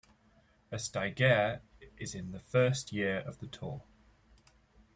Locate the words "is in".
1.99-2.31